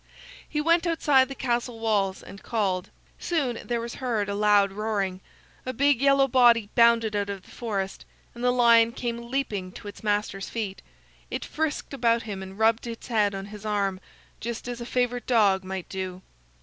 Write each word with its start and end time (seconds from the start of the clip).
He 0.49 0.59
went 0.59 0.87
outside 0.87 1.27
the 1.27 1.35
castle 1.35 1.79
walls 1.79 2.23
and 2.23 2.41
called. 2.41 2.89
Soon 3.19 3.59
there 3.63 3.79
was 3.79 3.93
heard 4.01 4.29
a 4.29 4.33
loud 4.33 4.71
roaring; 4.71 5.21
a 5.63 5.73
big 5.73 6.01
yellow 6.01 6.27
body 6.27 6.69
bounded 6.73 7.15
out 7.15 7.29
of 7.29 7.43
the 7.43 7.51
forest, 7.51 8.03
and 8.33 8.43
the 8.43 8.49
lion 8.49 8.93
came 8.93 9.29
leaping 9.29 9.71
to 9.73 9.87
its 9.87 10.03
master's 10.03 10.49
feet. 10.49 10.81
It 11.29 11.45
frisked 11.45 11.93
about 11.93 12.23
him, 12.23 12.41
and 12.41 12.57
rubbed 12.57 12.87
its 12.87 13.09
head 13.09 13.35
on 13.35 13.45
his 13.53 13.63
arm, 13.63 13.99
just 14.39 14.67
as 14.67 14.81
a 14.81 14.87
favorite 14.87 15.27
dog 15.27 15.63
might 15.63 15.87
do. 15.87 16.23